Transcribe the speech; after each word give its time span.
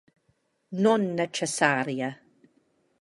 Non 0.85 1.01
necessaria. 1.21 2.09